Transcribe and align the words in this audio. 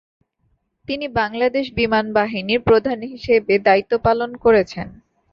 তিনি 0.87 1.05
বাংলাদেশ 1.19 1.65
বিমান 1.75 2.05
বাহিনীর 2.13 2.61
প্রধান 2.61 2.99
হিসাবে 3.11 3.53
দায়িত্ব 3.67 3.93
পালন 4.05 4.31
করেছেন। 4.43 4.87